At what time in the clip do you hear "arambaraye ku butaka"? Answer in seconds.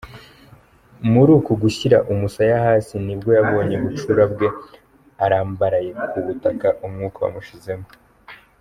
5.25-6.67